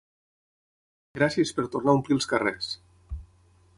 Gràcies 1.19 1.51
per 1.59 1.67
tornar 1.75 1.93
a 1.95 1.99
omplir 1.99 2.17
els 2.19 2.29
carrers! 2.33 2.71